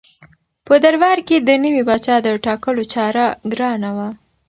[0.67, 4.09] په دربار کې د نوي پاچا د ټاکلو چاره ګرانه وه.